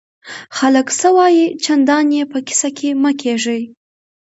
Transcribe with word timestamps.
خلک 0.57 0.87
څه 0.99 1.09
وایي؟ 1.17 1.45
چندان 1.63 2.05
ئې 2.15 2.23
په 2.31 2.39
کیسه 2.47 2.69
کي 2.77 2.89
مه 3.01 3.11
کېږه! 3.21 3.57